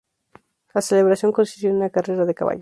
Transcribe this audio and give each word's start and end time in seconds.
La 0.73 0.81
celebración 0.81 1.31
consistió 1.31 1.69
en 1.69 1.75
una 1.75 1.91
carrera 1.91 2.25
de 2.25 2.33
caballos. 2.33 2.59